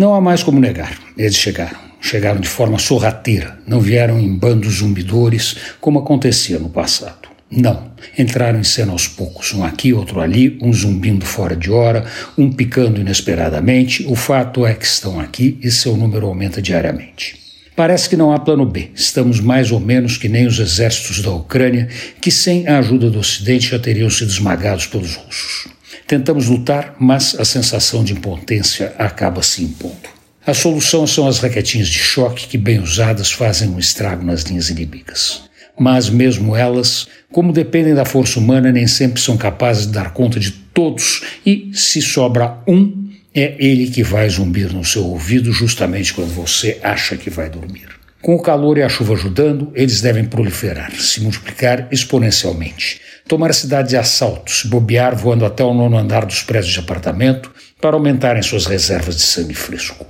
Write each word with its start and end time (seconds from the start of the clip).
Não 0.00 0.14
há 0.14 0.20
mais 0.22 0.42
como 0.42 0.58
negar. 0.58 0.98
Eles 1.14 1.36
chegaram. 1.36 1.78
Chegaram 2.00 2.40
de 2.40 2.48
forma 2.48 2.78
sorrateira. 2.78 3.58
Não 3.66 3.78
vieram 3.78 4.18
em 4.18 4.34
bandos 4.34 4.76
zumbidores, 4.76 5.56
como 5.78 5.98
acontecia 5.98 6.58
no 6.58 6.70
passado. 6.70 7.28
Não. 7.50 7.90
Entraram 8.16 8.58
em 8.58 8.64
cena 8.64 8.92
aos 8.92 9.06
poucos, 9.06 9.52
um 9.52 9.62
aqui, 9.62 9.92
outro 9.92 10.22
ali, 10.22 10.58
um 10.62 10.72
zumbindo 10.72 11.26
fora 11.26 11.54
de 11.54 11.70
hora, 11.70 12.06
um 12.38 12.50
picando 12.50 12.98
inesperadamente. 12.98 14.06
O 14.06 14.16
fato 14.16 14.64
é 14.64 14.72
que 14.72 14.86
estão 14.86 15.20
aqui 15.20 15.58
e 15.62 15.70
seu 15.70 15.94
número 15.94 16.28
aumenta 16.28 16.62
diariamente. 16.62 17.38
Parece 17.76 18.08
que 18.08 18.16
não 18.16 18.32
há 18.32 18.38
plano 18.38 18.64
B. 18.64 18.88
Estamos 18.94 19.38
mais 19.38 19.70
ou 19.70 19.80
menos 19.80 20.16
que 20.16 20.30
nem 20.30 20.46
os 20.46 20.58
exércitos 20.58 21.20
da 21.20 21.30
Ucrânia, 21.30 21.88
que 22.22 22.30
sem 22.30 22.66
a 22.66 22.78
ajuda 22.78 23.10
do 23.10 23.18
Ocidente 23.18 23.68
já 23.68 23.78
teriam 23.78 24.08
sido 24.08 24.30
esmagados 24.30 24.86
pelos 24.86 25.16
russos. 25.16 25.68
Tentamos 26.10 26.48
lutar, 26.48 26.96
mas 26.98 27.36
a 27.38 27.44
sensação 27.44 28.02
de 28.02 28.14
impotência 28.14 28.92
acaba 28.98 29.44
se 29.44 29.62
impondo. 29.62 30.08
A 30.44 30.52
solução 30.52 31.06
são 31.06 31.28
as 31.28 31.38
raquetinhas 31.38 31.86
de 31.86 32.00
choque 32.00 32.48
que, 32.48 32.58
bem 32.58 32.80
usadas, 32.80 33.30
fazem 33.30 33.68
um 33.68 33.78
estrago 33.78 34.26
nas 34.26 34.42
linhas 34.42 34.70
inimigas 34.70 35.48
mas 35.78 36.10
mesmo 36.10 36.54
elas, 36.54 37.08
como 37.32 37.54
dependem 37.54 37.94
da 37.94 38.04
força 38.04 38.38
humana, 38.38 38.70
nem 38.70 38.86
sempre 38.86 39.18
são 39.18 39.38
capazes 39.38 39.86
de 39.86 39.92
dar 39.92 40.12
conta 40.12 40.38
de 40.38 40.50
todos, 40.50 41.22
e 41.46 41.70
se 41.72 42.02
sobra 42.02 42.58
um, 42.68 43.08
é 43.34 43.54
ele 43.58 43.88
que 43.88 44.02
vai 44.02 44.28
zumbir 44.28 44.70
no 44.70 44.84
seu 44.84 45.06
ouvido 45.06 45.50
justamente 45.50 46.12
quando 46.12 46.34
você 46.34 46.78
acha 46.82 47.16
que 47.16 47.30
vai 47.30 47.48
dormir. 47.48 47.88
Com 48.20 48.34
o 48.34 48.42
calor 48.42 48.76
e 48.76 48.82
a 48.82 48.90
chuva 48.90 49.14
ajudando, 49.14 49.72
eles 49.74 50.02
devem 50.02 50.26
proliferar, 50.26 50.92
se 51.00 51.22
multiplicar 51.22 51.88
exponencialmente. 51.90 53.00
Tomar 53.30 53.50
a 53.50 53.52
cidade 53.52 53.90
de 53.90 53.96
assalto, 53.96 54.50
se 54.50 54.66
bobear 54.66 55.14
voando 55.14 55.46
até 55.46 55.62
o 55.62 55.72
nono 55.72 55.96
andar 55.96 56.26
dos 56.26 56.42
prédios 56.42 56.72
de 56.72 56.80
apartamento 56.80 57.48
para 57.80 57.94
aumentarem 57.94 58.42
suas 58.42 58.66
reservas 58.66 59.14
de 59.14 59.22
sangue 59.22 59.54
fresco. 59.54 60.04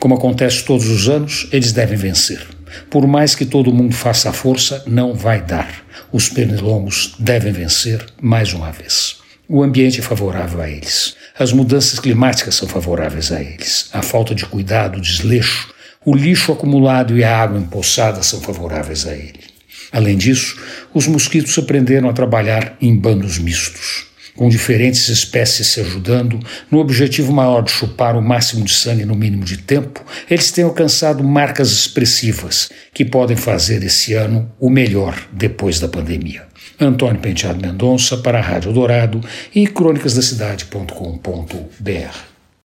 Como 0.00 0.16
acontece 0.16 0.64
todos 0.64 0.88
os 0.88 1.08
anos, 1.08 1.48
eles 1.52 1.70
devem 1.70 1.96
vencer. 1.96 2.44
Por 2.90 3.06
mais 3.06 3.36
que 3.36 3.46
todo 3.46 3.72
mundo 3.72 3.94
faça 3.94 4.32
força, 4.32 4.82
não 4.84 5.14
vai 5.14 5.40
dar. 5.40 5.72
Os 6.10 6.28
pernilongos 6.28 7.14
devem 7.20 7.52
vencer 7.52 8.04
mais 8.20 8.52
uma 8.52 8.72
vez. 8.72 9.18
O 9.48 9.62
ambiente 9.62 10.00
é 10.00 10.02
favorável 10.02 10.60
a 10.60 10.68
eles. 10.68 11.14
As 11.38 11.52
mudanças 11.52 12.00
climáticas 12.00 12.56
são 12.56 12.66
favoráveis 12.66 13.30
a 13.30 13.40
eles. 13.40 13.90
A 13.92 14.02
falta 14.02 14.34
de 14.34 14.44
cuidado, 14.44 14.98
o 14.98 15.00
desleixo, 15.00 15.72
o 16.04 16.16
lixo 16.16 16.50
acumulado 16.50 17.16
e 17.16 17.22
a 17.22 17.38
água 17.38 17.60
empoçada 17.60 18.24
são 18.24 18.40
favoráveis 18.40 19.06
a 19.06 19.12
ele. 19.12 19.54
Além 19.92 20.16
disso, 20.16 20.58
os 20.96 21.06
mosquitos 21.06 21.58
aprenderam 21.58 22.08
a 22.08 22.14
trabalhar 22.14 22.78
em 22.80 22.96
bandos 22.96 23.38
mistos 23.38 24.06
com 24.36 24.48
diferentes 24.48 25.08
espécies 25.08 25.66
se 25.68 25.80
ajudando, 25.80 26.38
no 26.70 26.78
objetivo 26.78 27.32
maior 27.32 27.62
de 27.62 27.70
chupar 27.70 28.14
o 28.16 28.22
máximo 28.22 28.64
de 28.64 28.74
sangue 28.74 29.06
no 29.06 29.14
mínimo 29.14 29.44
de 29.44 29.56
tempo, 29.56 30.04
eles 30.30 30.52
têm 30.52 30.64
alcançado 30.64 31.24
marcas 31.24 31.72
expressivas 31.72 32.70
que 32.92 33.02
podem 33.04 33.36
fazer 33.36 33.82
esse 33.82 34.12
ano 34.12 34.52
o 34.60 34.68
melhor 34.68 35.16
depois 35.32 35.80
da 35.80 35.88
pandemia. 35.88 36.42
Antônio 36.78 37.18
Penteado 37.18 37.66
Mendonça 37.66 38.18
para 38.18 38.38
a 38.38 38.42
Rádio 38.42 38.70
Dourado 38.72 39.22
e 39.54 39.66
crônicasdacidade.com.br. 39.66 42.35